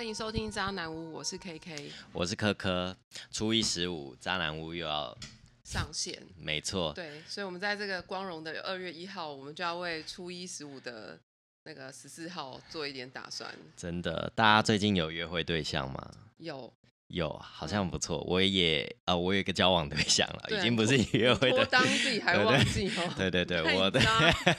[0.00, 2.96] 欢迎收听《渣男屋》，我是 KK，我是科科。
[3.30, 5.14] 初一十五，渣男屋又要
[5.62, 6.18] 上线。
[6.38, 11.20] 没错，对，所以，我们在这个光荣的二月一号，我们就要为初一十五的
[11.64, 13.54] 那个十四号做一点打算。
[13.76, 16.10] 真的，大家最近有约会对象吗？
[16.38, 16.72] 有，
[17.08, 18.22] 有，好像不错。
[18.22, 21.66] 我也呃，我有一个交往对象了，已经不是约会的。
[21.66, 23.12] 当自己还忘记哦。
[23.18, 24.00] 对 对对，我的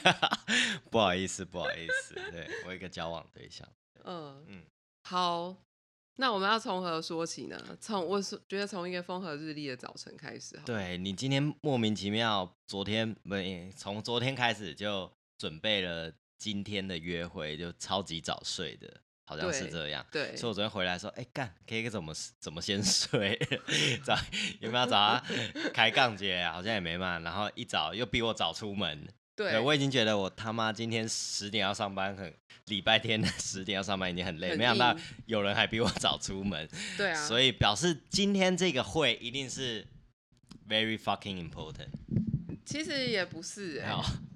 [0.92, 3.68] 不好意思，不好意思，对我有一个交往对象。
[4.04, 4.62] 嗯嗯
[5.12, 5.54] 好，
[6.16, 7.78] 那我们要从何说起呢？
[7.82, 10.64] 从我是觉得从一个风和日丽的早晨开始好。
[10.66, 13.36] 对你今天莫名其妙，昨天不，
[13.76, 18.90] 从昨天开始就准备了今天的约会，就超级早睡的，
[19.26, 20.06] 好像是这样。
[20.10, 23.38] 对所以我昨天回来说，哎、干，K K 怎么怎么先 睡？
[24.06, 24.18] 早
[24.62, 25.22] 有没有找他
[25.74, 26.48] 开杠姐？
[26.54, 27.20] 好像也没嘛。
[27.20, 29.06] 然后一早又比我早出门，
[29.50, 32.34] 对我已经觉得我他妈今天十点要上班很，
[32.68, 39.86] 礼拜天的 十点要上班已经很累，很没想到有人还比我早出门，对啊，所以表示今天这个会一定是
[40.70, 41.90] very fucking important。
[42.64, 43.84] 其实也不是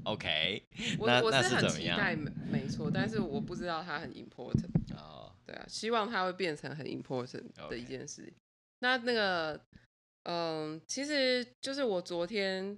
[0.03, 0.61] ，OK，
[0.97, 4.67] 我我是很期待没没错，但是我不知道它很 important。
[4.97, 8.33] 哦，对啊，希望它会变成很 important 的一件事。
[8.79, 9.61] 那那个，
[10.23, 12.77] 嗯，其实就是我昨天，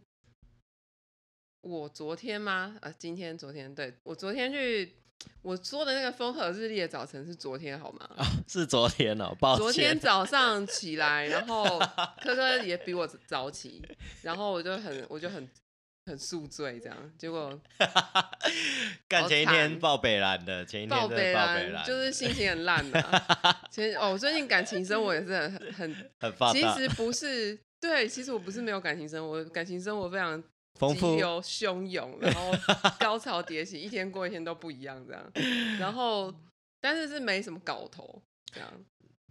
[1.62, 2.76] 我昨天吗？
[2.82, 4.94] 啊，今天、昨天，对我昨天去，
[5.42, 8.10] 我说的那个风和日丽的早晨是昨天好吗？
[8.48, 9.64] 是昨天哦，抱歉。
[9.64, 11.80] 昨天 早上起来，然后
[12.22, 13.82] 科科也比我早起，
[14.22, 15.50] 然后我就很，我就很
[16.06, 18.32] 很宿醉这样，结果 好
[19.10, 23.04] 干前一天惨报北蓝的，前一天报北报北蓝，就是心情很烂的。
[23.70, 30.48] 其实哦，我最近感情生活也是很很很其实不是，对，其实我不是没有感情生活，感情生活非常激
[30.78, 32.52] 丰富流汹涌，然后
[33.00, 35.32] 高潮迭起，一天过一天都不一样这样。
[35.80, 36.34] 然后，
[36.80, 38.22] 但是是没什么搞头，
[38.54, 38.72] 这样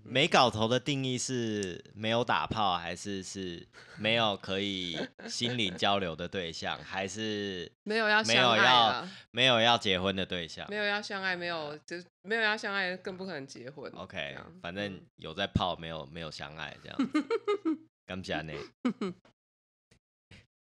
[0.08, 3.66] 没搞头的定义是没有打炮，还是是
[3.98, 4.96] 没有可以
[5.26, 13.90] 心灵交流的对象，还是没有要没有要，没有要结婚的对象没有要相爱，没有就没有要相爱，更不可能结婚。
[13.96, 17.26] ？OK，反正嗯有在泡，没有没有相爱这样子。
[18.06, 18.52] 感谢呢，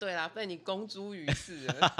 [0.01, 1.91] 对啦，被你公诸于世了。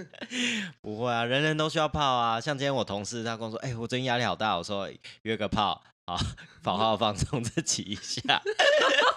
[0.80, 2.40] 不会啊，人人都需要泡啊。
[2.40, 4.90] 像今天我同事他跟我说，哎、我最近压力好大，我说
[5.24, 6.16] 约个泡，好，
[6.64, 8.40] 好好放松自己一下。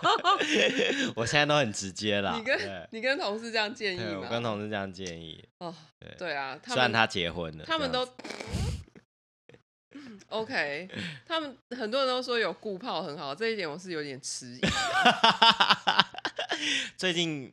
[1.15, 2.35] 我现在都很直接啦。
[2.35, 4.29] 你跟你跟同事这样建议吗，我？
[4.29, 5.41] 跟同事这样建议。
[5.59, 8.05] 哦，对对啊，虽然他结婚了，他们都
[10.27, 10.89] OK，
[11.25, 14.59] 他们很多人都说有固泡很好，这一点我是有点迟疑。
[16.97, 17.49] 最近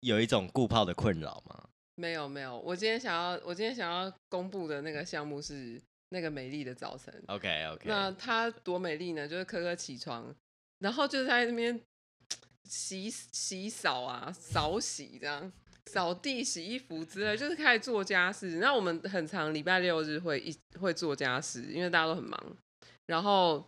[0.00, 1.68] 有一种固泡的困扰吗？
[1.96, 7.12] 没有没有，我今天想要我今天想要公布的那个项目是那个美丽的早晨。
[7.26, 9.26] OK OK，那它多美丽呢？
[9.26, 10.34] 就是科科起床，
[10.78, 11.80] 然后就在那边
[12.68, 15.52] 洗洗扫啊、扫洗这样。
[15.86, 18.58] 扫地、洗衣服之类，就是开始做家事。
[18.58, 22.56] 那我们很长礼拜六日会一会做家事，因为大家都很忙。
[23.06, 23.66] 然后，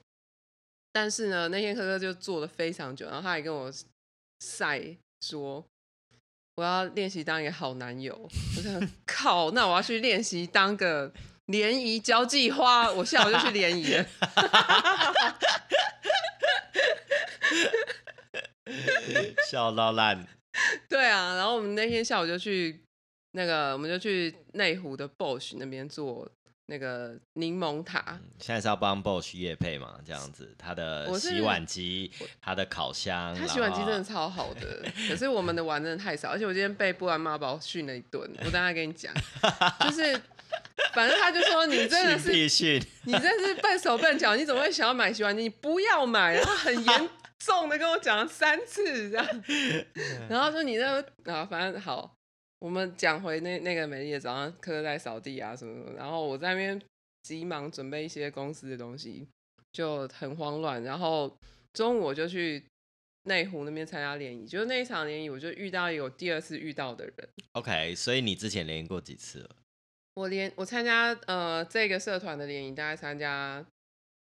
[0.93, 3.73] 但是呢，那天科科就做的非常久，然后他还跟我
[4.41, 5.65] 晒说，
[6.61, 8.13] 我要练习当一个好男友。
[8.59, 11.11] 我想靠，那我要去练习当个
[11.47, 14.05] 联谊交际花，我下午就去联谊了。
[19.51, 20.29] 笑到烂。
[20.87, 22.85] 对啊，然后我们那天下午就去
[23.33, 26.31] 那个，我们就去内湖的 Bosch 那边做
[26.71, 28.19] 那个柠檬塔。
[28.39, 29.99] 现在是要帮 Bosch 夜配嘛？
[30.07, 32.11] 这样子，他的洗碗机、
[32.41, 39.13] 他的烤箱，他洗碗机真的超好的， 可是我们的碗真的太少，而且我今天被布兰妈把我训了一顿，我等下跟你讲，
[39.81, 40.19] 就是
[40.95, 45.43] 反正他就说你真的是训，你真是笨手笨脚，你怎么会想要买洗碗机？
[45.43, 47.09] 你不要买，然后很严
[47.41, 49.27] 重的跟我讲了三次这样，
[50.31, 52.17] 然后说你那个啊，反正好，
[52.61, 56.81] 我们讲回那那个美丽的早上，科科在扫地啊什么什么，然后我在那边
[57.23, 59.27] 急忙准备一些公司的东西，
[59.73, 61.37] 就很慌乱，然后
[61.73, 62.65] 中午我就去。
[63.25, 67.15] 内湖那边参加联谊，就是那一场联谊，我就遇到有第二次遇到的人。
[67.53, 69.57] OK，所以你之前联谊过几次了？
[70.15, 73.63] 我连我参加呃这个社团的联谊，大概参加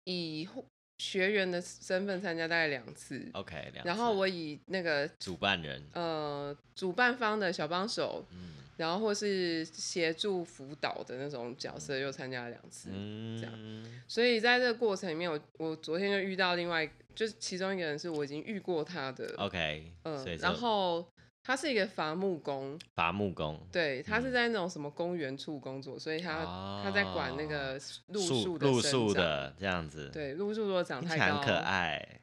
[0.05, 0.65] 以后
[0.99, 3.87] 学员的身份参加大概两次，OK，两次。
[3.87, 12.89] 然后我以那个主办人，呃主办方的小帮手，嗯然后或是协助辅导的那种角色又参加了两次，
[13.37, 13.53] 这样。
[13.57, 21.05] 嗯，所以在这个过程里面，我我昨天就遇到另外就是其中一个人是我已经遇过他的，OK，嗯、然后
[21.43, 27.73] 他是一个伐木工，伐木工，对他是嗯在那种什么公园处工作，所以他、他在管那个
[28.07, 32.21] 路树树的哦路生长，树的这样子，，对，路树如果长太高，听起来很可爱。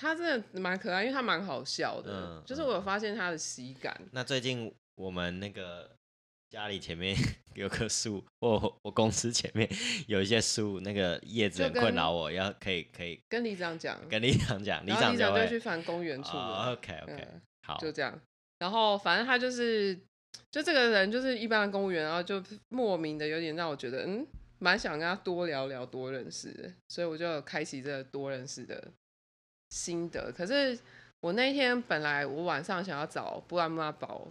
[0.00, 5.90] 他真的蛮可爱，因为他蛮好笑的，嗯就是我有发现他的喜感，那最近我们那个
[6.50, 7.16] 家里前面
[7.56, 9.68] 有棵树，我我公司前面
[10.06, 16.72] 有一些树，那个叶子就很困扰我，要可以可以跟李长讲，跟李长讲，里然后里长就长会会去翻公园处了。
[16.72, 18.16] OK OK，嗯好，就这样。
[18.58, 19.94] 然后反正他就是，
[20.50, 24.26] 就这个人就是一般的公务员，然后就莫名的有点让我觉得，嗯，
[24.58, 28.92] 蛮想跟他多聊聊、多认识的，所以我就开启这个多认识的
[29.70, 30.32] 心得。
[30.32, 30.78] 可是
[31.20, 34.26] 我那天本来我晚上想要找波兰妈宝、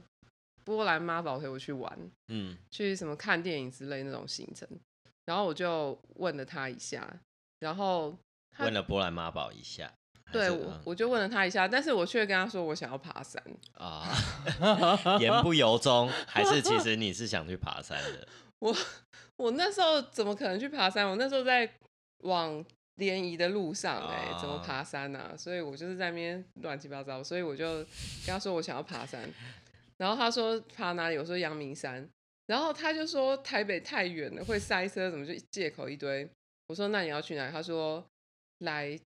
[0.65, 1.97] 波兰妈宝陪我去玩，
[2.27, 4.68] 嗯去什么看电影之类那种行程，
[5.25, 7.21] 然后我就问了他一下，
[7.59, 8.18] 然后
[8.59, 9.94] 问了波兰妈宝一下，还
[10.31, 13.41] 对我我就问了他一下，但是我却跟他说我想要爬山。
[13.75, 14.07] 啊，
[15.19, 18.27] 言不由衷，还是其实你是想去爬山的？
[18.59, 18.75] 我
[19.38, 21.07] 我那时候怎么可能去爬山？
[21.07, 21.69] 我那时候在
[22.24, 22.63] 往
[22.95, 25.33] 联谊的路上、哎、怎么啊爬山啊？
[25.38, 29.29] 所以我就是在那边乱七八糟，所以我就跟他说我想要爬山，
[29.97, 31.18] 然后他说爬哪里？
[31.18, 32.09] 我说阳明山，
[32.47, 36.27] 然后他就说台北太远了，会塞车，怎么就借口一堆？
[36.68, 37.51] 我说那你要去哪里？
[37.51, 38.03] 他说
[38.59, 39.00] 来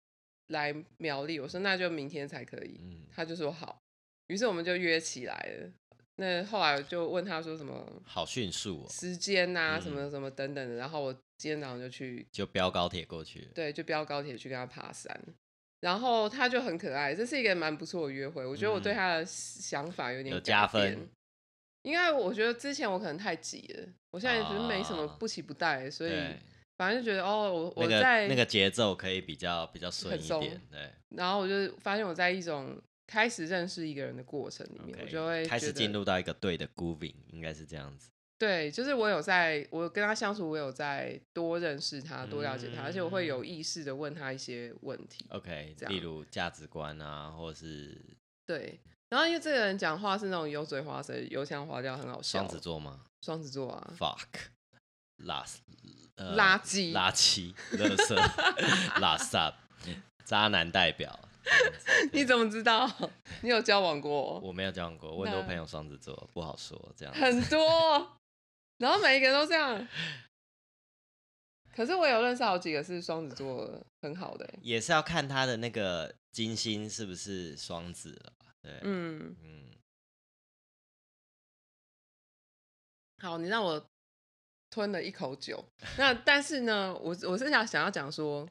[0.49, 3.79] 来苗栗，我说那就明天才可以，嗯，他就说好，
[4.27, 5.71] 于是我们就约起来了。
[6.15, 13.47] 那后来我就问他说什么好迅速哦，时间呐、嗯什么什么等等的，然后我今天早上就去，就飙高铁过去了。
[13.55, 15.17] 对，就飙高铁去跟他爬山，
[15.79, 21.09] 然后他就很可爱，这是一个蛮不错的约会，我觉得我对嗯他的想法有点有加分变，
[21.83, 26.39] 因为我觉得之前我可能太急了，我现在就是没什么啊不起不带，所以对，
[26.79, 30.89] 反正就觉得哦，我我那个在那个节奏可以比较比较顺一点，对。
[31.09, 38.09] 然后我就发现我在一种开始认识一个人的过程里面我就会开始进入到一个对的 grooving，应该是这样子。
[38.37, 45.25] 对，就是我有在，我跟他相处，我有在多认识他，多了解他，而且我会有嗯意识的问他一些问题。
[45.31, 47.99] OK，这样例如价值观啊，或是
[48.45, 48.79] 对，
[49.09, 52.39] 然后因为这个人讲话是那种油嘴滑舌、油腔滑调，很好笑。
[52.39, 55.45] 双子座吗双子座啊，？Fuck，垃
[56.19, 58.15] 呃垃圾垃圾，垃圾，
[58.99, 59.53] 垃圾，
[60.25, 61.19] 渣男代表。
[62.13, 62.87] 你怎么知道？
[63.41, 64.39] 你有交往过？
[64.41, 67.13] 我没有交往过，我很多朋友双子座，不好说这样。
[67.15, 68.19] 很多，
[68.77, 69.87] 然后每一个都这样。
[71.73, 78.33] 可是我有认识好几个是双子座很好的欸、也是要看他的那个金星是不是双子了。
[78.61, 79.63] 对，嗯，嗯，
[83.21, 83.89] 好，你让我
[84.69, 85.63] 吞了一口酒。
[85.97, 88.47] 那但是呢，我我是想想要讲说，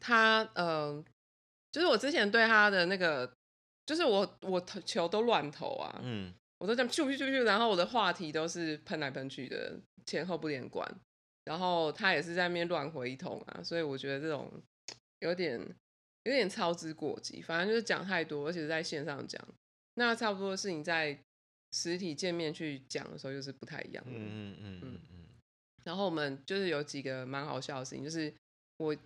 [0.00, 1.04] 他呃，
[1.72, 3.36] 就是我之前对他的那个，
[3.86, 10.88] 就是我我投球都乱投啊，嗯，我都这样咻咻咻咻，然后我的话题都是喷来喷去的，前后不连贯。
[11.44, 14.50] 然后他也是在那边乱回一通啊，所以我觉得这种
[15.18, 15.60] 有点
[16.22, 19.38] 有点操之过急，反正就是讲太多，而且是在线上讲，
[19.96, 21.18] 那差不多是你在
[21.72, 24.12] 实体见面去讲的时候，就是不太一样的。
[24.12, 25.13] 嗯嗯嗯嗯嗯，
[25.84, 28.32] 然后我们就是有几个蛮好笑的事情，就是
[28.78, 28.96] 我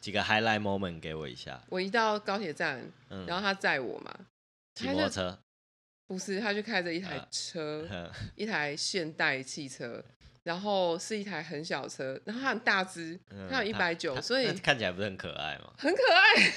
[0.00, 1.60] 几个 highlight moment 给我一下。
[1.68, 2.80] 我一到高铁站，
[3.10, 4.14] 嗯，然后他载我嘛，
[4.74, 5.38] 骑摩托车，
[6.06, 10.02] 不是，他就开着一台啊车，哼一台现代汽车，
[10.44, 15.72] 然后是一台很小车，然后他很大只，嗯它有一百九，所以看起来不是很可爱吗？
[15.76, 16.52] 很可爱，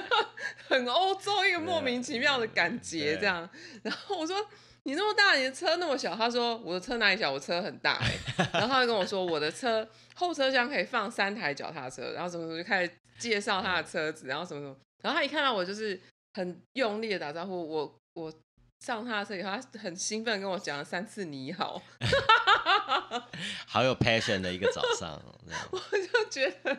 [0.68, 3.48] 很欧洲一个莫名其妙的感觉对这样。
[3.82, 4.48] 然后我说。
[4.86, 6.14] 你那么大，你的车那么小？
[6.14, 7.28] 他说我的车哪里小？
[7.28, 8.16] 我车很大哎、
[8.52, 14.76] 然后他就跟我说我的车后车厢可以放三台脚踏车，然后什么什么就开始介绍他的车子，然后什么什么。
[15.02, 16.00] 然后他一看到我就是
[16.34, 18.32] 很用力的打招呼，我我
[18.78, 21.82] 上他的车以后，他很兴奋跟我讲了三次你好，
[23.66, 25.20] 好有 passion 的一个早上
[25.72, 26.78] 我就觉得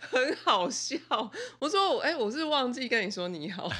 [0.00, 0.96] 很好笑。
[1.58, 3.70] 我说我哎、我是忘记跟你说你好，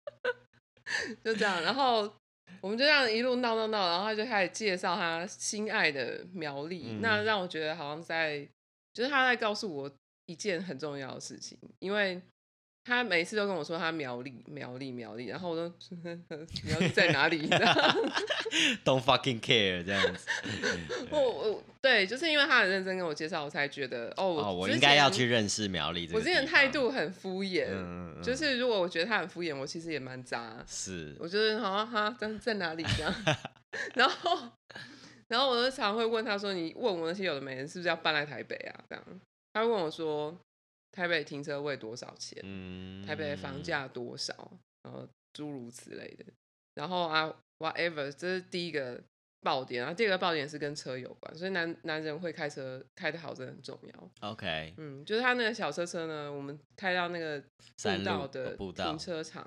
[1.24, 2.12] 就这样，然后
[2.60, 8.48] 我们就这样一路闹闹闹，然后他就开始介绍他心爱的苗栗，嗯那让我觉得好像在，
[8.92, 9.90] 就是他在告诉我
[10.26, 12.20] 一件很重要的事情，因为。
[12.86, 15.68] 他每次都跟我说他苗栗苗栗苗栗，然后我都
[16.62, 17.48] 苗栗在哪里？
[18.84, 20.28] don't fucking care 这样子。
[21.10, 30.56] 我我对，就是因为他很认真跟我介绍，我才觉得哦，哦，我之应该要去认识苗栗这个我之前态度很敷衍，嗯嗯就是如果我觉得他很敷衍，我其实也蛮渣。
[30.68, 33.12] 是我觉得好像哈在在哪里这样，
[33.94, 34.38] 然后
[35.26, 39.04] 然后我就常会问他说：“你问我那些有的没的，是不是要搬来台北啊？”这样，
[39.52, 40.36] 他会问我说
[40.96, 42.40] ：“台北停车位多少钱？
[42.42, 44.50] 嗯台北房价多少？
[44.82, 46.24] 然后诸如此类的。”
[46.74, 48.98] 然后啊，whatever，这是第一个
[49.40, 54.10] 爆点，然后第二个爆点是跟车有关，所以男男人会开车开得好真的很重要。
[54.20, 57.42] OK，嗯，就是他那个小车车呢，我们开到那个
[57.76, 59.46] 山路哦步道的停车场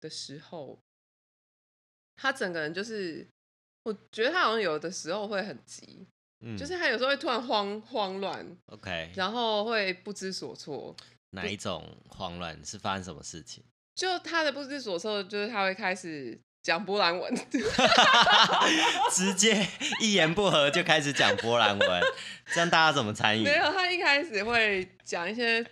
[0.00, 0.78] 的时候，
[2.16, 3.26] 他整个人就是，
[3.84, 6.06] 我觉得他好像有的时候会很急，
[6.40, 10.94] 嗯，就是他有时候会突然慌慌乱，OK，然后会不知所措。
[11.30, 13.64] 哪一种慌乱是发生什么事情？
[13.94, 17.34] 就他的不知所措，就是他会开始讲波兰文，
[19.10, 19.66] 直接
[20.00, 22.02] 一言不合就开始讲波兰文，
[22.52, 23.42] 这样大家怎么参与？
[23.42, 25.64] 没有，他一开始会讲一些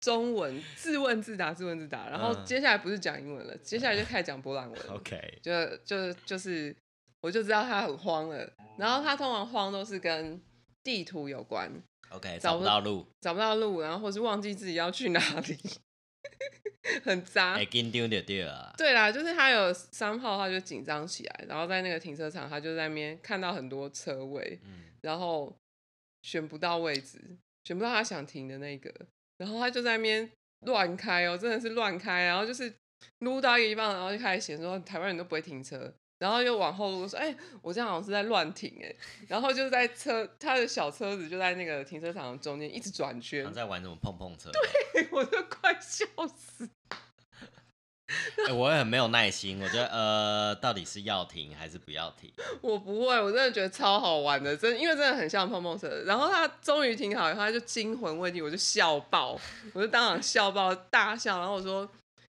[0.00, 4.80] 中文，自问自答，自问自答，然后嗯接下来不是讲英文了，接下来就开始讲波兰文。
[4.88, 6.74] OK，就就就是，
[7.20, 8.52] 我就知道他很慌了。
[8.78, 10.40] 然后他通常慌都是跟
[10.82, 11.70] 地图有关
[12.10, 15.58] ，OK，找不到路，找不到路，然后或是忘记自己要去哪里，
[17.04, 17.54] 很渣。
[17.54, 18.72] 哎，跟丢丢丢啊！
[18.78, 25.54] 对啦，就是他有三号，他就紧张起来，然后在那个停车场，他就在那边看到很多车位，嗯，然后
[26.22, 27.20] 选不到位置，
[27.64, 28.90] 选不到他想停的那个，
[29.36, 32.72] 然后他就在那边乱开哦，真的是乱开，然后就是
[33.18, 38.94] 撸到一个地方，然后就开始写说台湾人都不会停车，然后又往后路说，哎、我这样好像是在乱停哎，
[39.26, 44.50] 然后就在车他的小车子就在那个停车场的中间一直转圈在玩什么碰碰车？
[44.92, 46.68] 对我就快笑死。
[48.48, 52.28] 哎我也很没有耐心，我觉得呃，到底是要停还是不要停？
[52.60, 55.88] 我不会，我真的觉得超好玩的，真因为真的很像碰碰车。
[56.04, 59.40] 然后他终于停好以后，他就惊魂未定，我就笑爆，
[59.72, 61.38] 我就当场笑爆，大笑。
[61.38, 61.88] 然后我说：“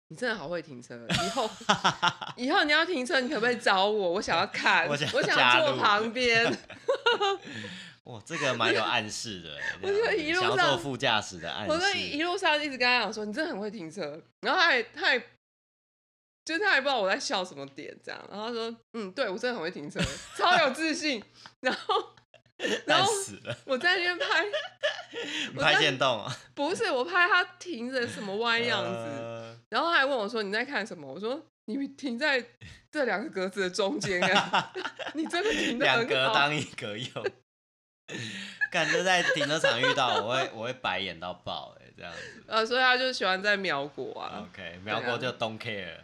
[0.10, 1.50] 你真的好会停车，以后
[2.38, 4.12] 以后你要停车，你可不可以找我？
[4.14, 6.46] 我想要看， 我想我想坐旁边。
[8.06, 12.22] 哇，这个蛮有暗示的哎，我就这样子一路上坐副驾驶的暗示我就一。
[12.22, 15.20] 路上一直跟他讲说：“你真的很会停车。”然后他还他还
[16.44, 18.22] 就是他还不知道我在笑什么点，这样。
[18.30, 20.02] 然后他说：“嗯，对我真的很会停车，
[20.36, 21.24] 超有自信。”
[21.62, 22.14] 然后
[22.86, 23.12] 然烂后
[23.66, 24.44] 我在那边拍。
[25.54, 26.36] 你拍电动啊？
[26.56, 31.12] 不是我拍他停着什么歪样子，呃然后他还问我说你在看什么？
[31.12, 32.44] 我说你停在
[32.92, 34.74] 这两个格子的中间啊，
[35.14, 36.06] 你真的停的两。
[36.06, 37.08] 格当一格用。
[38.70, 42.44] 感觉在停车场遇到，我会我会白眼到爆哎，这样子。
[42.48, 45.98] 呃，所以他就喜欢在苗国啊，OK，苗国就 don't care，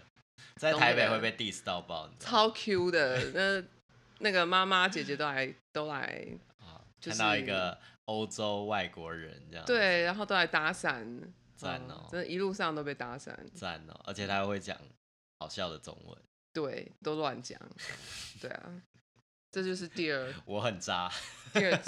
[0.56, 3.62] 在台北会被 diss 到爆，超 Q 的，那
[4.20, 6.28] 那个妈妈姐姐都来都来，
[6.60, 11.22] 啊就看到一是个欧洲外国人这样，，对，然后都来搭讪，
[11.56, 14.78] 赞哦嗯真的，一路上都被搭讪，赞哦，而且他会讲
[15.40, 16.18] 好笑的中文，
[16.54, 17.60] 对，都乱讲，
[18.42, 18.82] 对啊，
[19.52, 21.10] 这就是第二我很渣，
[21.54, 21.80] 第二，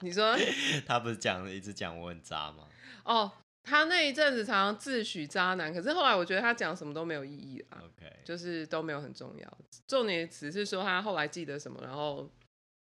[0.00, 0.36] 你说？
[0.86, 2.68] 他不是讲一直讲我很渣吗？
[3.04, 3.32] 哦，
[3.64, 9.58] 他那一阵子常常自诩渣男，可是后来我觉得他讲什么都没有意义啦，OK，就是都没有很重要。
[9.86, 12.28] 重点只是说他后来记得什么，然后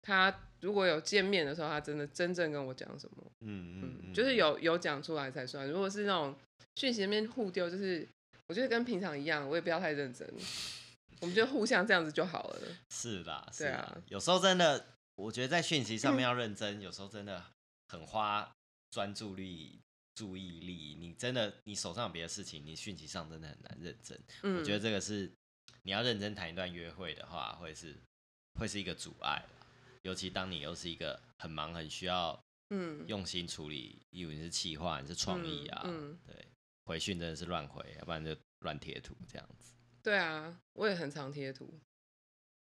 [0.03, 5.69] 他如果有见面的时候，他真的真正跟我讲什么，嗯嗯嗯，就是有有讲出来才算。
[5.69, 6.35] 如果是那种
[6.77, 8.07] 讯息里面互丢，就是
[8.49, 10.29] 我觉得跟平常一样，我也不要太认真，
[11.21, 12.59] 我们就互相这样子就好了。
[12.91, 17.45] 是啦，是啦对啊，有时候真的，我觉得在讯息上面 要认真，有时候真的
[17.89, 18.53] 很花
[18.91, 19.81] 专注力、
[20.17, 20.97] 注意力。
[20.99, 24.21] 你真的，你手上有别的事情，你讯息上真的很难认真。
[24.43, 25.31] 嗯，我觉得这个是
[25.83, 27.95] 你要认真谈一段约会的话，会是
[28.59, 29.67] 会是一个阻碍啦
[30.03, 32.37] 尤其当你又是一个很忙、很需要
[32.71, 36.49] 嗯用心处理，因为你是企划，你是创意啊，嗯嗯对，
[36.87, 39.75] 回讯真的是乱回，要不然就乱贴图这样子。
[40.03, 41.79] 对啊，我也很常贴图，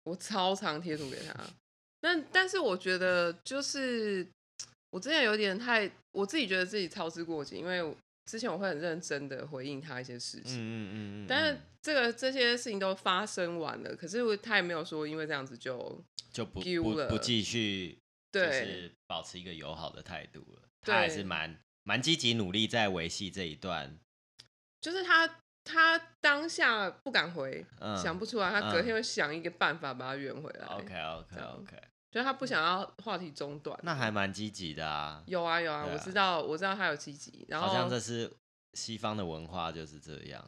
[0.03, 1.33] 我超常贴图给他。
[1.99, 4.25] 但但是我觉得就是
[4.93, 7.81] 我之前有点太，我自己觉得自己操之过急，因为
[8.25, 15.99] 之前我会很认真的回应他一些事情，嗯嗯嗯嗯，但是嗯这个这些事情都发生完了，可是他也没有说因为这样子就
[16.31, 17.97] 就不不不继续，
[18.31, 20.61] 就对是保持一个友好的态度了。
[20.81, 21.23] 他还是对。
[21.23, 23.97] 蛮蛮积极努力在维系这一段，
[24.79, 28.85] 就是他他当下不敢回，嗯，想不出来，他隔嗯。
[28.85, 30.67] 天会想一个办法把他圆回来。
[30.67, 31.77] OK OK OK，
[32.13, 33.75] 就是他不想要话题中断。
[33.81, 35.23] 那还蛮积极的啊。
[35.25, 38.31] 有啊有啊，对啊我知道我知道他有积极，然后好像这是
[38.75, 40.47] 西方的文化就是这样，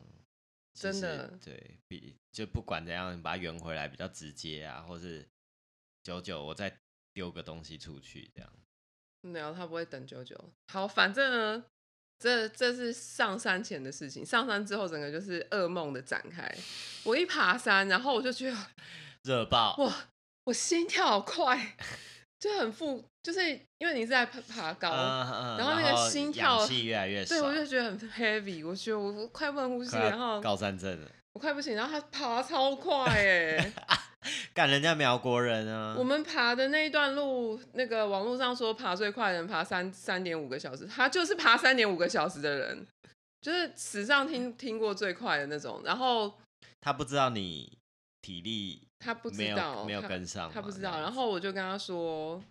[0.75, 5.27] 就真的对比就不管怎样，你把它圆回来比较直接啊，或是
[6.03, 6.71] 久久我再
[7.13, 8.53] 丢个东西出去这样。
[9.21, 10.39] 没有，他不会等久久。
[10.71, 11.65] 好，反正呢，
[12.19, 16.47] 这这是上山前的事情，上山之后整个就是噩梦的展开。
[17.03, 18.57] 我一爬山，然后我就觉得
[19.23, 19.91] 热爆，哇，
[20.45, 21.75] 我心跳好快，
[22.39, 31.11] 就很负，就是因为你是在爬爬高，嗯嗯然后那个心跳氧气越来越少，对我就觉得很 heavy，我觉得我快不能呼吸，然后高山症了。
[31.33, 33.73] 我快不行，然后他爬超快哎、
[34.55, 42.87] 干人家苗国人啊我，们爬的那一段路，那个网络上说爬最快的人爬三三点五个小时，他就是爬三点五个小时的人，
[43.41, 45.81] 就是史上听听过最快的那种。
[45.83, 46.33] 然后
[46.79, 47.77] 他不知道你
[48.21, 50.99] 体力他不知道，没有他跟上嘛，他不知道。
[50.99, 52.43] 然后我就跟他说，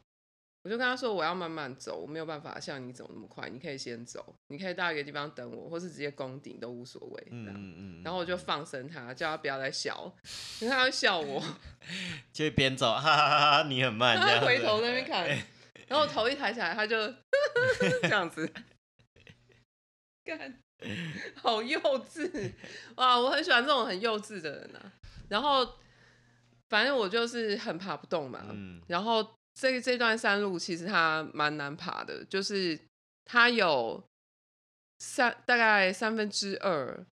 [0.63, 7.27] 我就跟他说我要慢慢走，我没有办法像你走那么快，你可以先走，你可以到一个地方等我，或是直接攻顶都无所谓。
[7.31, 10.13] 嗯嗯嗯，然后我就放生他，叫他不要再笑，
[10.61, 11.43] 因为他会笑我，
[12.33, 15.27] 就边走，哈哈哈哈，你很慢，这他回头在那边看，
[15.89, 16.97] 然后我头一抬起来，他就
[18.03, 18.51] 这样子，
[20.25, 20.59] 干，
[21.37, 22.53] 好幼稚
[22.97, 23.19] 哇！
[23.19, 24.93] 我很喜欢这种很幼稚的人啊。
[25.29, 25.67] 然后
[26.75, 32.77] 反正我就是很爬不动嘛，嗯然后这这段山路其实它蛮难爬的，就是
[33.25, 34.03] 它有
[34.99, 37.07] 三大概三分之二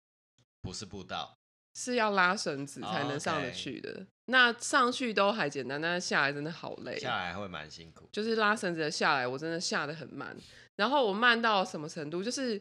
[0.63, 1.37] 不是步道，
[1.79, 4.05] 是要拉绳子才哦能上得去的。
[4.25, 6.99] 那上去都还简单，但是下来真的好累。
[6.99, 8.09] 下来会蛮辛苦。
[8.11, 10.37] 就是拉绳子的下来，我真的下得很慢。
[10.75, 12.21] 然后我慢到什么程度？
[12.21, 12.61] 就是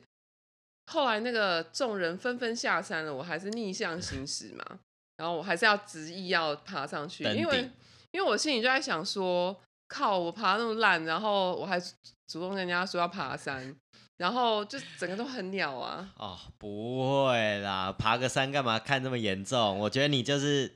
[0.91, 4.79] 后来那个众人纷纷下山了，我还是逆向行驶嘛。
[5.18, 7.70] 然后我还是要执意要爬上去，因为
[8.12, 9.56] 因为我心里就在想说，
[9.88, 11.80] 靠，我爬那么烂，然后我还
[12.27, 13.75] 主动跟人家说要爬山，
[14.18, 16.12] 然后就整个都很鸟啊。
[16.18, 19.77] 哦，不会啦，爬个山干嘛看这么严重？
[19.80, 20.72] 我觉得你就是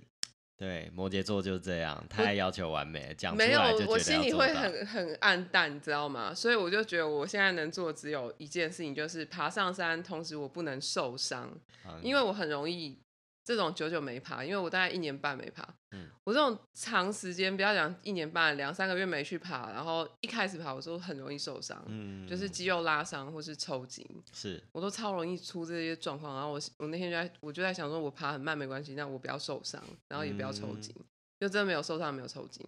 [0.57, 6.33] 对摩羯座就是这样，太要求完美了，讲出没有我心里会很很暗淡，你知道吗？
[6.33, 11.49] 所以我就觉得我现在能做只有一件事情，就是爬上山，同时我不能受伤。
[11.87, 12.97] 嗯因为我很容易
[13.45, 15.63] 这种久久没爬，因为我大概一年半没爬。
[15.91, 26.33] 嗯我这种长时间，不要讲一年半，两三个月没去爬，然后一开始爬，我都很容易受伤，嗯就是肌肉拉伤或是抽筋，是我都超容易出这些状况。
[26.33, 30.93] 然后我我那天就在我就在想说，我爬很慢没关系，那我不要受伤，然后也不要抽筋，
[31.39, 32.67] 就真的没有受伤，没有抽筋，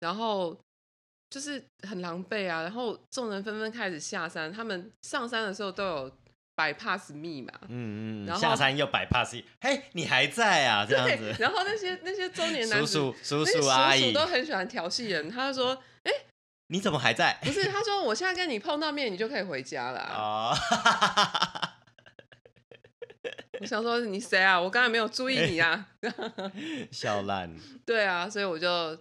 [0.00, 0.58] 然后。
[1.30, 6.16] 就是很狼狈啊，然后众人纷纷开始下山，他们上山的时候都有
[6.56, 10.86] 摆 pass 密码，嗯嗯，然后下山又摆 pass，嘿，你还在啊？
[10.88, 15.28] 这样子，然后那些那些中年男叔子，叔叔叔阿姨，叔都很喜欢调戏人。
[15.28, 15.82] 他就说，
[16.68, 17.36] 你怎么还在？
[17.42, 20.56] 不是，他说我现在跟你碰到面，你就可以回家了啊、哦，
[23.60, 24.60] 我想说你谁啊？
[24.60, 25.88] 我刚才没有注意你啊。
[26.90, 27.52] 笑烂，
[27.84, 28.96] 对啊，所以我就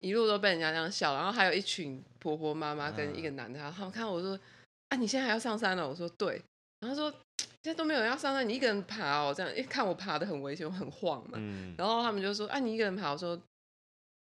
[0.00, 4.38] 一路都被人家这样笑，然后还有一群婆婆妈妈跟一个男的，他们看我说，
[4.88, 5.88] 啊，你现在还要上山了？
[5.88, 6.42] 我说对。
[6.80, 7.10] 然说
[7.62, 11.32] 现在都没有人要上山，你一个人爬哦，这样一看我爬的很危险，我很晃嘛。
[11.34, 13.10] 嗯，然后他们就说，啊，你一个人爬？
[13.12, 13.40] 我说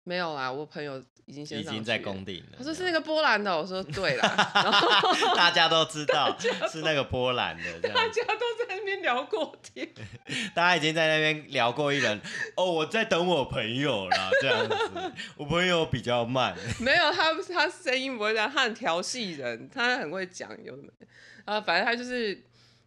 [0.04, 2.58] 没有啦，我朋友已经先已经在上去了攻顶了。
[2.58, 4.88] 他说是那个波兰的，我说对啦， 然后
[5.36, 6.36] 大家都知道
[6.70, 9.88] 是那个波兰的，这大家都在那边聊过天，
[10.54, 12.20] 大家已经在那边聊过一轮。
[12.56, 16.56] 哦，我在等我朋友啦，这样子，我朋友比较慢。
[16.80, 21.06] 没有他他声音不会这样，他很调戏人，他很会讲有的没的，
[21.46, 22.42] 然后反正他就是，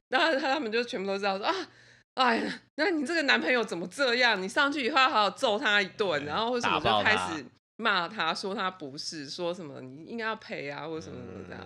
[0.09, 1.53] 那他他们就全部都知道说啊。
[2.15, 4.39] 哎呀，那你这个男朋友怎么这样？
[4.39, 7.43] 你上去以后要好好揍他一顿，然后为什么就开始
[7.77, 11.61] 骂他，说他不是，说什么你应该要赔啊，或者什么什么这样。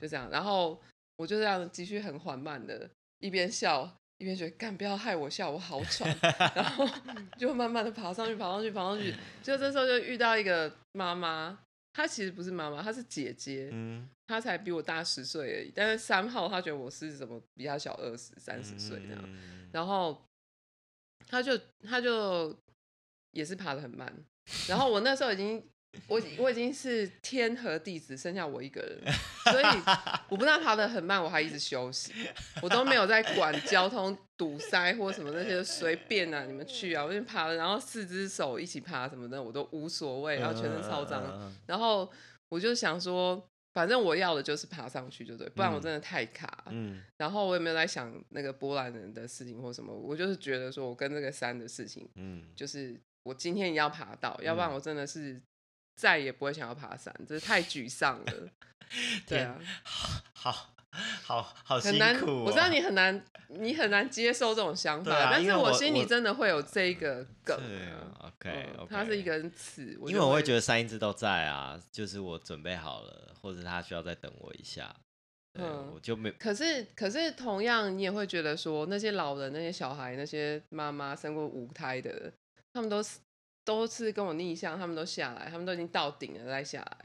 [0.00, 0.80] 就这样，然后
[1.16, 2.88] 我就这样继续很缓慢的，
[3.18, 6.08] 一边笑一边觉得干不要害我笑，我好喘，
[6.54, 6.88] 然后
[7.36, 9.12] 就慢慢的爬上去，爬上去，爬上去，
[9.42, 11.58] 就这时候就遇到一个妈妈，
[11.92, 20.24] 她其实不是妈妈，她是姐姐，嗯她才比我大十岁而已，但是三号她觉得我是怎么比她小二十三十岁这样，嗯然后
[21.26, 22.56] 她就她就
[23.32, 24.12] 也是爬的很慢，
[24.68, 25.62] 然后我那时候已经。
[26.06, 29.12] 我我已经是天和地只剩下我一个人，
[29.44, 29.64] 所以
[30.28, 32.12] 我不但爬得很慢，我还一直休息，
[32.62, 42.10] 我都没有在管交通堵塞或什么那些，随便啊，你们去啊，我就爬了，然后四只手一起爬什么的，我都无所谓，然后全身超脏，嗯然后
[42.48, 43.40] 我就想说，
[43.72, 45.82] 反正我要的就是爬上去就对，不然我嗯。
[45.82, 46.64] 真的太卡。
[46.70, 47.02] 嗯。
[47.16, 54.74] 然后我也没有在想那个波兰人的事情或什么，我就是觉得说我跟这个山的事情，嗯，就是我今天也要爬到，要不然嗯。
[54.74, 55.40] 我真的是
[56.00, 58.32] 再也不会想要爬山，真是太沮丧了。
[59.26, 59.60] 对啊，
[60.32, 60.72] 好
[61.22, 62.44] 好好辛苦哦。
[62.46, 68.32] 我知道你很难，你很难接受这种想法，啊但是我心里真的会有这一个梗对啊。
[68.38, 74.96] ，OK 它是一根刺，因为我会觉得得三一只都在啊，就是我准备好了，或者他需要再等我一下，
[75.58, 82.32] 嗯我就没可是，可是同样，你也会觉得说，那些老人、那些小孩、那些妈妈生过五胎的，
[82.72, 83.18] 他们都是
[83.64, 86.98] 都是跟我逆向，他们都下来，他们都已经到顶了再下来。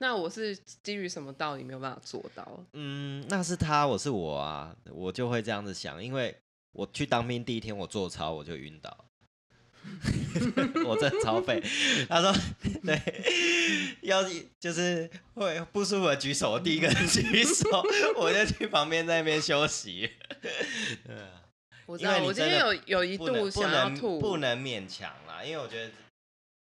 [0.00, 2.64] 那我是基于什么道理没有办法做到？
[2.72, 6.36] 嗯，那是他，我是我啊，我就会这样子想，因为
[6.72, 9.06] 我去当兵第一天，我做操我就晕倒，
[10.86, 11.62] 我真的超废。
[12.08, 12.32] 他说，
[12.84, 14.22] 对，要
[14.60, 17.82] 就是会不舒服的举手，我第一个举手，
[18.16, 20.10] 我就去旁边在那边休息。
[21.04, 21.16] 对，
[21.88, 25.90] 我知道，我今天有有一度想要吐，不能勉强啦，因为我觉得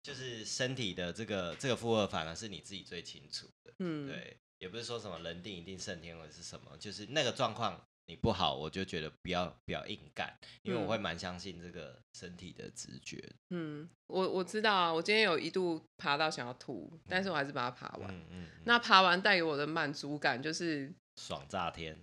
[0.01, 3.73] 就是身体的这个这个负荷反而是你自己最清楚的。
[3.79, 13.21] 嗯，对，也不是说什么人定一定胜天或者是什么，就是那个状况你不好，我就觉得不要不要硬干，因为我嗯会蛮相信这个身体的直觉。
[13.49, 18.09] 嗯，我我知道啊，我今天有一度爬到想要吐，但是我还是把它爬完。
[18.09, 21.99] 嗯嗯，嗯那爬完带给我的满足感就是，爽炸天，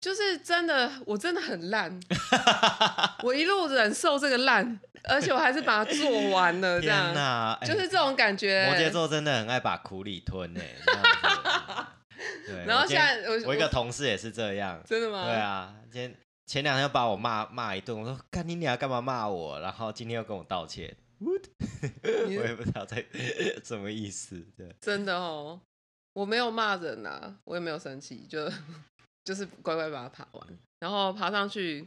[0.00, 1.98] 就是真的，我真的很烂，
[3.24, 7.58] 我一路忍受这个烂，而且我还是把它做完了，这天样哪！
[7.60, 8.66] 哎就是这种感觉。
[8.70, 10.60] 摩羯座真的很爱把苦里吞呢。
[10.84, 11.86] 这样子
[12.46, 15.24] 对， 然后现在我我一个同事也是这样，真的吗？
[15.24, 16.14] 对啊，今天
[16.46, 19.58] 前两天又把我骂骂一顿，我说干你娘干嘛骂我？
[19.60, 23.04] 然后今天又跟我道歉，你我也不知道在
[23.64, 24.46] 什么意思。
[24.56, 25.60] 对，真的哦，
[26.12, 28.48] 我没有骂人啊，我也没有生气，就
[29.26, 31.86] 就是乖乖把它爬完，然后爬上去，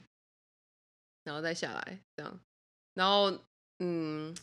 [1.24, 2.40] 然后再下来这样，
[2.94, 3.32] 然后
[3.80, 4.36] 嗯，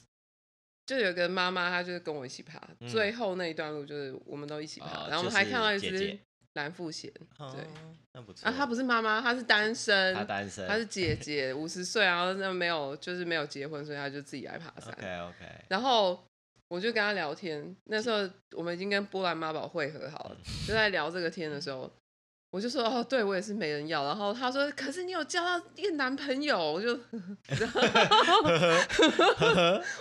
[0.86, 6.18] 就有个妈妈，她就是跟我一起爬，嗯最后那一段路就是我们都一起爬，哦然后我们还看到一只
[6.54, 7.66] 蓝腹鹇，哦对，
[8.14, 8.48] 那不错。
[8.48, 14.90] 啊，她不是妈妈，她是单 身，他单身，她是姐 姐，五十岁，然后那没有就是没有结婚，所以她就自己来爬山。
[14.94, 16.24] OK OK，然后
[16.68, 21.92] 我就跟他聊天，那时候我们已经跟波兰妈宝会合好了，就在聊这个天的时候，
[22.56, 24.02] 我就说哦，对我也是没人要。
[24.02, 26.88] 然后他说，可是你有交到一个男朋友，我就，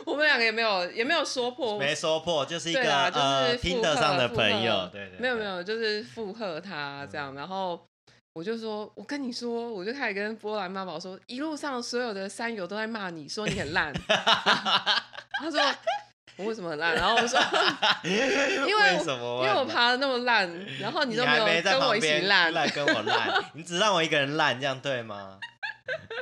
[0.06, 7.86] 我们两个也没有也没有说破，没说破，就是一个对啦，就呃是附听得上的朋友，对对，对，没有没有，就是附和他这样，然后。
[8.38, 13.94] 我就说，我跟你说，我就开始跟波兰妈宝说，一路上所有的山友都在骂你，说你很烂。
[14.08, 15.58] 他说
[16.38, 16.96] 我为什么很烂？
[16.96, 17.40] 然后我说，
[18.04, 19.46] 因为为我什么？
[19.46, 25.40] 因为我爬的那么烂，然后你都没有跟我一起烂，烂跟我烂，你只让我一个人烂，这样对吗？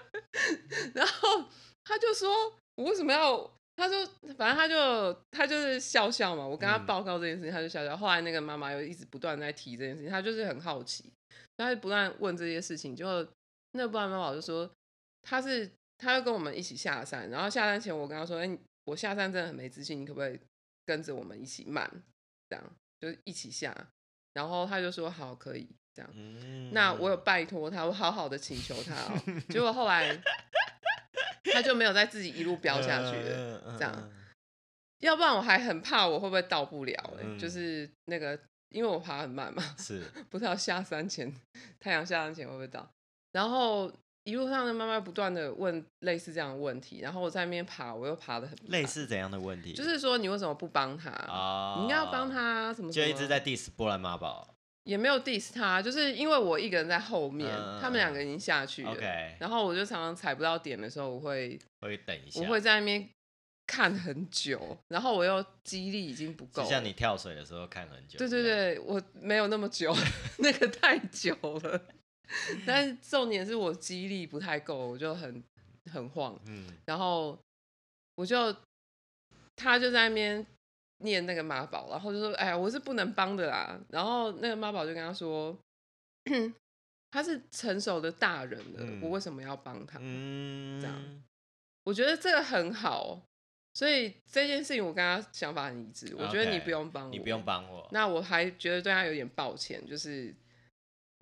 [0.93, 1.45] 然后
[1.83, 2.29] 他就说
[2.75, 3.49] 我为什么要？
[3.75, 4.05] 他说
[4.37, 7.97] 反正他就他就是笑笑嘛，我跟他嗯报告这件事情，他就笑笑。
[7.97, 11.11] 后来那个妈妈又一直不断在提这件事情，他就是很好奇，
[11.57, 12.95] 他就不断问这些事情。
[12.95, 13.27] 就
[13.71, 14.69] 那不然妈妈就说
[15.23, 20.39] 他是他要跟我们一起下山，然后下山前我跟他说，哎、我下山真的很没自信，你可不可以
[20.85, 21.89] 跟着我们一起慢？
[22.49, 23.75] 这样就是一起下。
[24.33, 26.11] 然后他就说好，可以这样。
[26.15, 29.21] 嗯那我有拜托他，我好好的请求他哦。
[29.49, 30.19] 结果后来
[31.53, 34.11] 他就没有再自己一路飙下去了，了这样
[34.99, 41.31] 要不然我还很怕我会不会到不了、欸嗯就是那个因为我爬很慢嘛，是 不知道下山前
[41.79, 42.89] 太阳下山前会不会到。
[43.31, 43.91] 然后
[44.23, 49.73] 一路上的妈妈不断的问类似这样的问题，然后我在那边爬，我又爬的很慢类，似怎样的问题？
[49.73, 51.09] 就是说你为什么不帮他？
[51.11, 52.91] 啊，你应该要帮，他什么？
[52.91, 54.55] 就一直在 diss 波兰妈宝。
[54.85, 58.93] 也没有 diss 他，就是因为我一个人在后面，嗯他们两个已经下去了。
[59.39, 63.09] 然后我就常常踩不到点的时候，我会会等一下，我会在那边
[63.65, 66.63] 看很久，然后我又肌力已经不够。
[66.63, 68.17] 就像你跳水的时候看很久。
[68.19, 69.95] 对对，对，我没有那么久，
[70.39, 71.33] 那个太久
[71.63, 71.81] 了。
[72.65, 75.43] 但是重点是我肌力不太够，我就很
[75.91, 77.37] 很晃，嗯，然后
[78.15, 78.55] 我就
[79.55, 80.45] 他就在那边
[80.99, 85.55] 念那个妈宝，然后就说：“哎呀，我是不能帮的啦。”然后那个妈宝就跟他说
[87.11, 91.23] ：“他是成熟的大人了，嗯我为什么要帮他？”嗯，这样
[91.83, 93.21] 我觉得这个很好，
[93.73, 96.15] 所以这件事情我跟他想法很一致。
[96.15, 97.43] 我觉得你不用帮我，你不用。
[97.43, 97.87] 帮我。
[97.91, 100.33] 那我还觉得对他有点抱歉，就是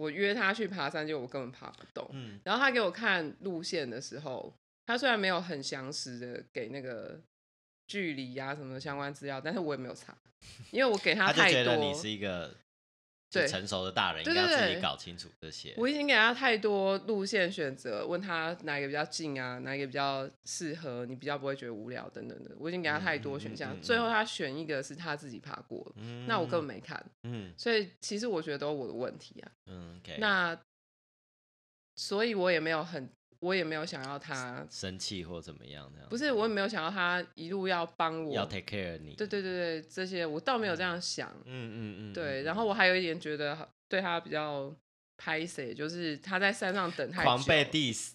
[0.01, 2.09] 我约他去爬山，结果我根本爬不动。
[2.11, 4.51] 嗯，然后他给我看路线的时候，
[4.87, 7.21] 他虽然没有很详实的给那个
[7.85, 10.17] 距离啊什么的相关资料，但是我也没有查，
[10.71, 12.55] 因为我给他太多，觉得你是一个就
[13.31, 15.73] 对成熟的大人，对应该要自己搞清楚这些。
[15.77, 22.51] 我已经给他太多路线选择，问他哪一个比较近啊，哪一个比较适合，你比较不会觉得无聊等等的。
[22.59, 29.51] 我已经给他太多选项，嗯嗯嗯嗯最后他选一个是他自己爬过的，嗯那我根本没看，嗯所以其实我觉得都是我的问题啊。
[29.67, 30.59] 嗯，OK，那
[31.95, 33.09] 所以我也没有很，
[33.41, 36.09] 我也没有想要他，生气或怎么样这样？
[36.09, 39.15] 不是我也没有想要他一路要帮我，要 take care 你。
[39.15, 41.29] 对对对对，这些我倒没有这样想。
[41.45, 44.73] 嗯嗯嗯，对，嗯然后我还有一点觉得对他比较
[45.17, 48.11] 拍谁，就是他在山上等太久，狂被 diss，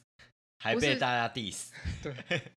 [0.60, 1.70] 还被大家 diss。
[2.02, 2.14] 对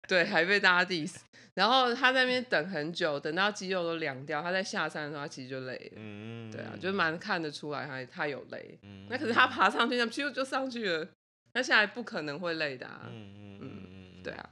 [0.09, 1.17] 对，还被大家 diss。
[1.55, 5.93] 然后他在那边等很久，等到肌肉都凉掉，他在下山的时候，他其实就累了。
[5.97, 8.79] 嗯，对啊，就蛮看得出来他他有累。
[8.83, 9.07] 嗯。
[9.09, 11.09] 那可是他爬上去，那咻就上去了，
[11.57, 13.07] 那下来不可能会累的啊。
[13.09, 13.87] 嗯嗯嗯
[14.19, 14.51] 嗯，对啊，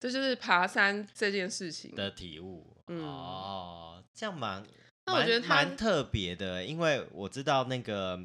[0.00, 2.76] 这就是爬山这件事情的体悟。
[2.88, 4.66] 嗯哦，这样蛮，
[5.06, 8.20] 那我觉得蛮特别的，因为我知道那个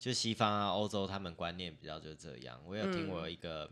[0.00, 2.60] 就西方啊、欧洲他们观念比较就这样。
[2.66, 3.70] 我有听嗯我有一个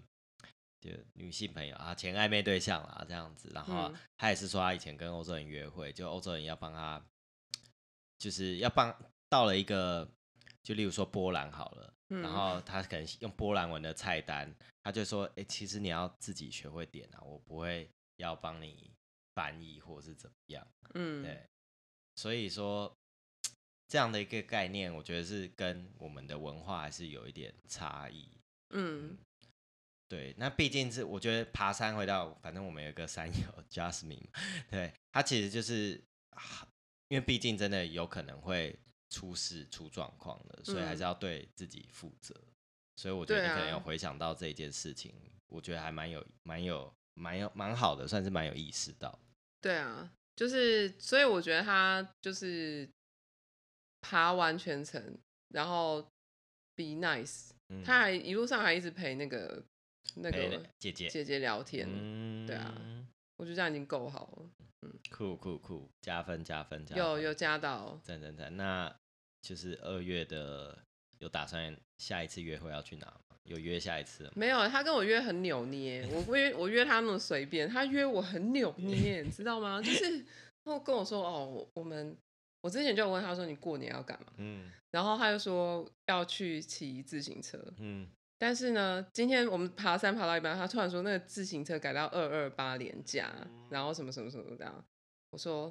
[0.81, 7.05] 就女性朋友啊，前暧昧对象啦这样子，然后嗯她也是说她以前跟欧洲人约会，就欧洲人要帮她，
[8.19, 8.97] 就是要帮
[9.29, 10.09] 到了一个，
[10.63, 11.93] 就例如说波兰好了。
[12.11, 18.91] 嗯然后他可能用波兰文的菜单，他就说：“哎、其实你要自己学会点啊，我不会要帮你
[19.35, 21.47] 翻译或是怎么样。”嗯，对，
[22.17, 22.95] 所以说
[23.89, 28.29] 这样的一个概念，我觉得是跟我们的文化还是有一点差异。
[28.71, 29.17] 嗯
[30.09, 34.27] 对，那毕竟是我觉得爬山回到，反正我们有个山友 Jasmine，
[34.69, 36.67] 对他其实就是，啊
[37.09, 38.77] 因为毕竟真的有可能会
[39.11, 42.35] 出事出状况了，所以还是嗯要对自己负责。
[42.97, 45.13] 所以我觉得你可能有啊回想到这一件事情，
[45.49, 49.19] 我觉得还蛮有蛮有蛮有蛮好的，算是蛮有意识到。
[49.61, 52.89] 对啊，就是所以我觉得他就是
[54.01, 55.19] 爬完全程，
[55.49, 56.01] 然后
[56.75, 59.63] be nice，、嗯他还一路上还一直陪那个
[60.17, 62.75] 那个姐姐，姐姐聊天，嗯对啊
[63.41, 64.51] 我觉得这样已经够好了，
[64.83, 67.99] 嗯，酷酷酷，加分加分加分，有有加到。
[68.03, 68.55] 赞赞赞。
[68.55, 68.95] 那
[69.41, 70.77] 就是二月的，
[71.21, 73.37] 有打算下一次约会要去哪吗？
[73.45, 74.35] 有约下一次了吗？
[74.37, 79.81] 没有，他跟我约很扭捏，我约我约他那么随便，他约我很扭捏，你知道吗？
[79.81, 80.23] 就是
[80.63, 82.15] 他跟我说哦，我我们
[82.61, 88.07] 我之前就有问他说你过年要干嘛，嗯然后他就说要去骑自行车，嗯，
[88.41, 93.31] 但是呢，今天我们爬山爬到一半，他突然说那个自行车改到二二八连假，
[93.69, 94.83] 然后什么什么什么这样。
[95.33, 95.71] 我说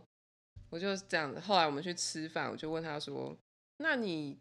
[0.69, 1.39] 我就这样子。
[1.39, 3.35] 后来我们去吃饭，我就问他说
[3.77, 4.37] ：“那你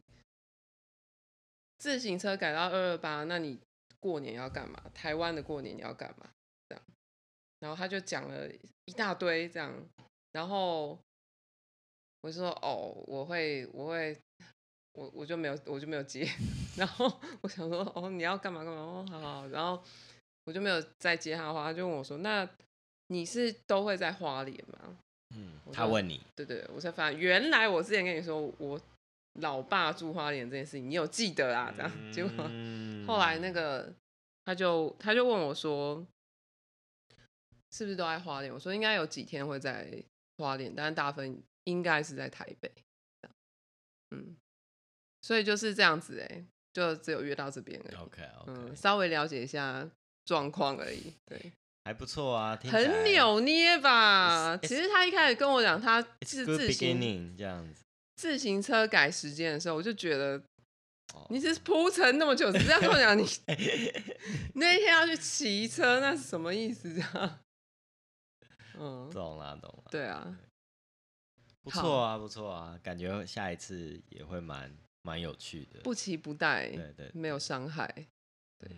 [1.78, 3.58] 自行车改到二二八，那你
[3.98, 4.78] 过年要干嘛？
[4.92, 6.28] 台湾的过年你要干嘛？”
[6.68, 6.84] 这样，
[7.60, 8.46] 然后他就讲了
[8.84, 9.74] 一大堆这样，
[10.32, 10.98] 然后
[12.20, 14.14] 我就说：“哦，我会，我会。”
[14.98, 16.28] 我我就没有我就没有接，
[16.76, 19.80] 然后我想说哦你要干嘛干嘛哦好好，然后
[20.44, 22.48] 我就没有再接他的话，他就问我说那
[23.06, 24.98] 你是都会在花莲吗？
[25.36, 28.80] 嗯他问你，对对，我才发现原来我之前跟你说我
[29.40, 31.72] 老爸住花莲这件事情，你有记得啊？
[31.76, 33.92] 这样，结果嗯后来那个
[34.44, 36.04] 他就他就问我说
[37.70, 38.52] 是不是都在花莲？
[38.52, 40.02] 我说应该有几天会在
[40.38, 42.72] 花莲，但是大部分应该是在台北。
[44.10, 44.34] 嗯，
[45.28, 47.94] 所以就是这样子哎、就只有约到这边而已。
[47.96, 49.86] OK 嗯稍微了解一下
[50.24, 51.12] 状况而已。
[51.26, 51.52] 对，
[51.84, 57.82] 还不错啊，听很扭捏吧其实他一开始跟我讲他是自行 beginning 这样子。
[58.16, 60.42] 自行车改时间的时候，我就觉得
[61.12, 63.22] 哦你是铺陈那么久，只是要跟我讲你
[64.56, 66.94] 那一天要去骑车，那是什么意思？
[66.94, 67.38] 这样？
[68.78, 70.38] 嗯，懂了懂了，对啊，
[71.62, 74.74] 不错啊不错啊，感觉下一次也会蛮
[75.08, 75.80] 蛮有趣的。
[75.80, 77.86] 不期不待，对对，没有伤害。
[78.58, 78.70] 对，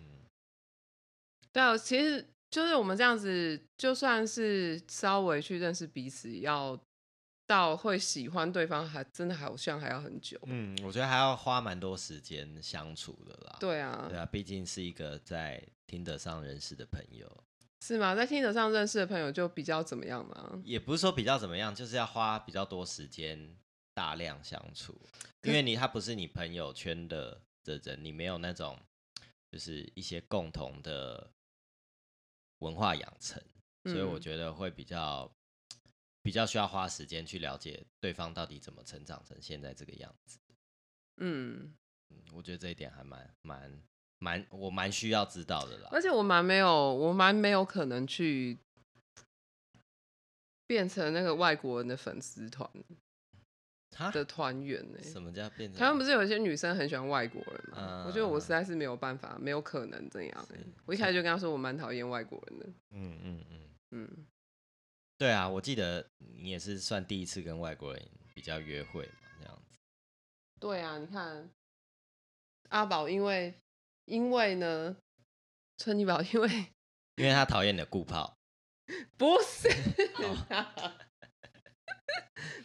[1.51, 6.79] 对啊，其实就是我们这样子，就算是稍微去认识彼此，要
[7.45, 10.39] 到会喜欢对方，还真的好像还要很久。
[10.45, 13.57] 嗯，我觉得还要花蛮多时间相处的啦。
[13.59, 17.43] 对啊，对啊，毕竟是一个在听得上认识的朋友，
[17.81, 18.15] 是吗？
[18.15, 20.61] 在听得上认识的朋友就比较怎么样吗？
[20.63, 23.57] 也不是说比较怎么样，就是要花比较多时间
[23.93, 24.99] 大量相处，
[25.43, 28.79] 因为你他不是你朋友圈的的人，你没有那种
[29.51, 31.29] 就是一些共同的
[32.59, 33.41] 文化养成，
[33.85, 35.29] 所以我嗯觉得会比较
[36.21, 40.39] 比较需要花时间去了解对方到底怎么成长成现在这个样子。
[41.17, 41.73] 嗯，
[42.09, 43.83] 嗯，我觉得这一点还蛮蛮
[44.19, 45.89] 蛮我蛮需要知道的啦。
[45.91, 48.57] 而且我蛮没有，我蛮没有可能去
[50.65, 52.95] 变成那个外国人的粉丝团哈
[54.11, 55.79] 的团员呢、什么叫变成？
[55.79, 58.05] 台湾不是有一些女生很喜欢外国人吗？
[58.07, 60.59] 我觉得我嗯实在是没有办法，没有可能这样、欸。
[60.85, 62.65] 我一开始就跟他说我蛮讨厌外国人的。
[62.91, 64.27] 嗯嗯嗯，嗯，
[65.17, 68.01] 对啊，我记得你也是算第一次跟外国人
[68.33, 69.77] 比较约会嘛，这样子。
[70.59, 71.49] 对啊，你看
[72.69, 73.53] 阿宝，因为
[74.05, 74.95] 因为呢，
[75.77, 76.47] 春妮宝因为
[77.17, 78.37] 因为他讨厌你的顾炮，
[79.17, 79.67] 不是
[80.15, 80.47] 哦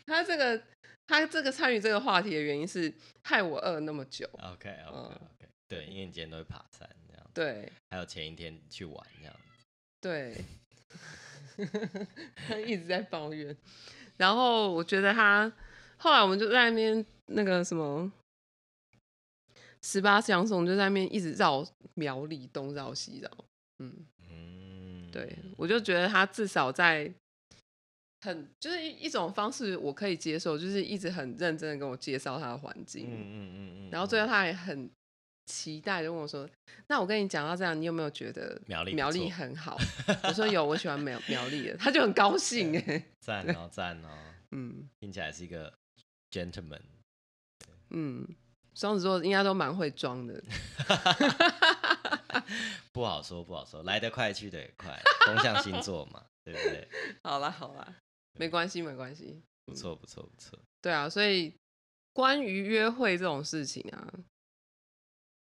[0.06, 0.62] 他这个
[1.06, 2.92] 他这个参与这个话题的原因是
[3.22, 4.28] 害我饿那么久。
[4.34, 9.64] OK OK 嗯 OK，对，因为你今天都会爬山这样，对还有前一天去玩这样子。
[10.00, 10.36] 对，
[12.48, 13.56] 他 一直在抱怨。
[14.16, 15.50] 然后我觉得他
[15.98, 18.10] 后来我们就在那边那个什么
[19.82, 23.30] 十八相送就在那边一直绕苗栗东绕西绕，
[23.78, 27.12] 嗯，嗯，对我就觉得他至少在
[28.26, 34.90] 很就是一一种方式我可以接受，就是一直很认真的跟我介绍他的环境，嗯嗯嗯嗯，然后最后他还很
[35.46, 36.48] 期待的问我说
[36.88, 39.78] ：“那我跟你讲到这样，你有没有觉得苗栗苗栗很好？”
[40.24, 44.08] 我说有，我喜欢苗 苗栗的，他就很高兴哎，赞哦赞哦，
[44.50, 45.72] 嗯听起来是一个
[46.32, 46.80] gentleman。
[47.90, 48.26] 嗯，
[48.74, 50.42] 双子座应该都蛮会装的，
[52.92, 56.88] 不好说，不好说，来得快，去得也快，风象星座嘛，对不对？
[57.22, 57.94] 好啦好啦，
[58.38, 60.58] 没关系没关系，不错，不错，不错。
[60.80, 61.54] 对啊，所以
[62.12, 64.14] 关于约会这种事情啊，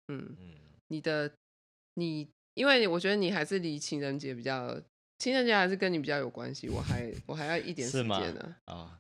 [0.09, 0.55] 嗯，嗯，
[0.88, 1.33] 你的
[1.94, 4.81] 你，因为我觉得你还是离情人节比较，
[5.18, 8.57] 情人节还是跟你比较有关系，我还我还要一点 时间呢。
[8.66, 8.90] 哦，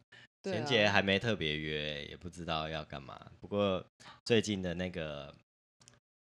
[0.44, 3.32] 情人节还没特别约，也不知道要干嘛。
[3.40, 3.84] 不过
[4.24, 5.34] 最近的那个，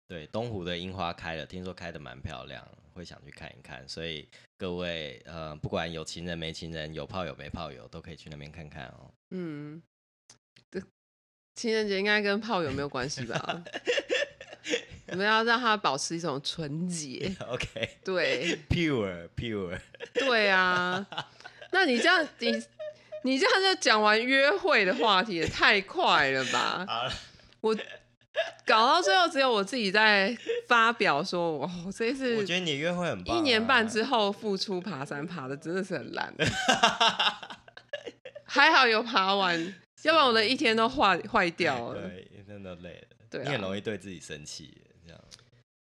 [0.08, 3.88] 对东湖的樱花开了，听说开的蛮漂亮，会想去看一看。
[3.88, 9.12] 所以各位，呃，不管有情人没情人，有炮友没炮友，都可以去那边看看哦。
[9.32, 9.82] 嗯，
[10.72, 10.82] 这
[11.56, 13.64] 情人节应该跟炮友没有关系吧？
[15.08, 17.34] 我们要让他保持一种纯洁。
[17.48, 19.80] OK，对， pure pure
[20.14, 21.06] 对啊，
[21.72, 22.52] 那你这样你
[23.24, 26.86] 你这样就讲完约会的话题也太快了吧？
[26.88, 27.14] 好了，
[27.62, 27.76] 我
[28.68, 33.40] 搞到最后只有我自己在发表说，哦，这一次我觉得你约会很棒、啊。
[33.40, 36.34] 一年半之后复出爬山爬的真的是很烂，
[38.44, 39.58] 还好有爬完，
[40.04, 42.02] 要不然我的一天都坏坏掉了。
[42.02, 43.08] 对，真的累了。
[43.30, 45.22] 对啊你很容易对自己生气，这样。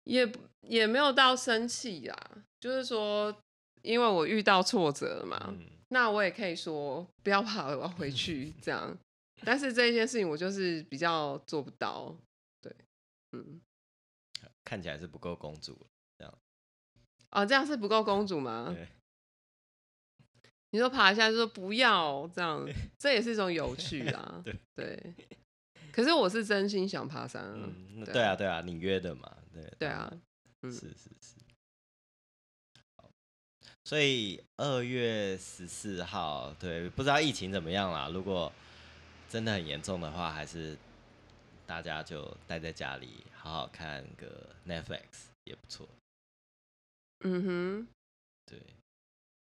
[0.06, 0.28] 也
[0.62, 2.18] 也没有到生气啦，
[2.60, 3.36] 就是说，
[3.84, 8.98] 因为我遇到挫折了嘛，嗯，那我也可以说不要爬了，我要回去这样。
[9.44, 12.31] 但是这一件事情我就是比较做不到，对，
[13.32, 13.62] 嗯，
[14.64, 15.88] 看起来是不够公主。
[17.32, 18.74] 哦，这样是不够公主吗？
[18.76, 18.90] 对，
[20.72, 22.68] 你说爬一下就说不要这样，
[23.00, 24.42] 这也是一种有趣啊。
[24.44, 25.16] 对对，
[25.94, 27.54] 可是我是真心想爬山啊。
[27.56, 29.64] 嗯，对对啊，对啊，你约的嘛，对。
[29.80, 30.12] 对啊，
[30.62, 31.36] 嗯是是是。
[33.86, 38.10] 所以二月十四号，对，不知道疫情怎么样啦。
[38.10, 38.52] 如果
[39.30, 40.78] 真的很严重的话，还是
[41.72, 45.88] 大家就待在家里，好好看个 Netflix 也不错。
[47.24, 47.88] 嗯哼，
[48.46, 48.60] 对，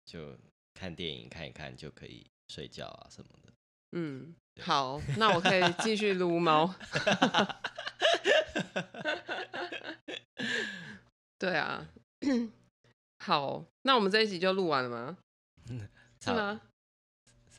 [0.03, 0.35] 就
[0.73, 3.53] 看电影看一看就可以睡觉啊什么的。
[3.93, 6.69] 嗯，好，那我可以继续撸猫。
[11.39, 11.87] 对啊，
[13.23, 15.17] 好，那我们这一集就录完了吗？
[15.65, 16.59] 是差吗？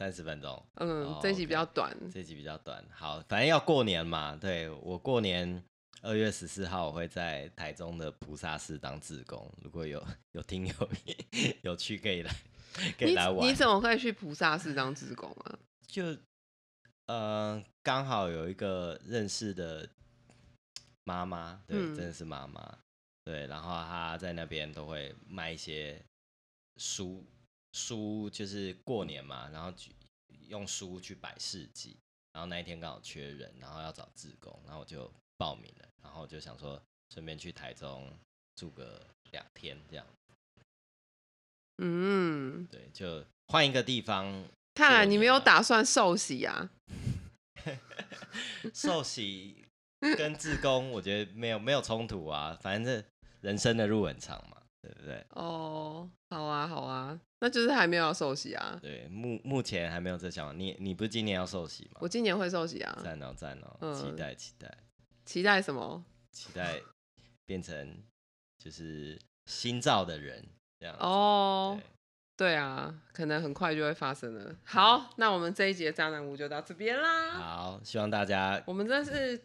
[0.01, 1.95] 三十分钟，嗯，哦这一集比较短。
[2.11, 2.83] 这集比较短。
[2.91, 5.63] 好，反正要过年嘛，对我过年
[6.01, 10.75] 二月十四号我会在台中的菩萨寺当志工，如果有 有听友
[11.61, 12.35] 有去可以来
[12.99, 13.55] 可以你来玩你。
[13.55, 15.59] 怎么会去菩萨寺当职工啊？
[15.87, 16.17] 就
[17.05, 19.87] 呃刚好有一个认识的
[21.05, 22.79] 妈妈，对，嗯真的是妈妈，
[23.27, 26.03] 对，然后她在那边都会卖一些
[26.79, 27.23] 书
[27.73, 29.95] 书，就是过年嘛，然后举
[30.49, 31.97] 用书去摆市集，
[32.33, 36.81] 然后那一天刚好缺人，然后要找志工，然后我就报名了，然后就想说
[37.13, 38.13] 顺便去台中
[38.57, 40.07] 住个两天这样，
[41.79, 46.71] 嗯，对，就换一个地方看来你没有打算受洗啊？
[48.75, 49.67] 受洗
[50.17, 53.09] 跟自宫，我觉得没有没有冲突啊，反正这
[53.41, 55.25] 人生的路很长嘛，对不对？
[55.31, 58.79] 哦，好啊，好啊，那就是还没有要受洗啊。
[58.81, 60.53] 对，目目前还没有这想法。
[60.53, 62.09] 你你不是今年要受洗吗我？
[62.09, 64.79] 今年会受洗啊，赞哦赞哦，嗯期待期待
[65.25, 66.05] 期待什么？
[66.33, 66.81] 期待
[67.45, 68.03] 变成
[68.59, 70.45] 就是新造的人
[70.79, 71.03] 这样子。
[71.03, 71.79] 哦
[72.37, 74.57] 对，对啊，可能很快就会发生了。
[74.65, 77.33] 好，那我们这一节渣男屋就到这边啦。
[77.33, 79.39] 好，希望大家我们真是，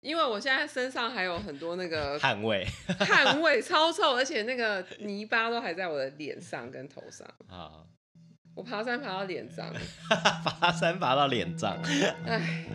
[0.00, 2.66] 因为我现在身上还有很多那个汗 味
[2.98, 7.26] 汗味，超臭，而且那个泥巴都还在我的脸上跟头上。
[7.48, 7.84] 啊，
[8.54, 9.72] 我爬山爬到脸上，
[10.60, 11.76] 爬山爬到脸脏。
[12.26, 12.66] 哎。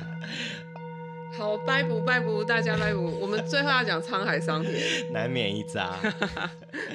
[1.38, 3.20] 好，拜不拜不，大家拜不。
[3.20, 4.74] 我们最后要讲沧海桑田，
[5.12, 5.98] 难免一扎。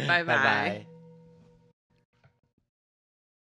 [0.08, 0.86] 拜拜拜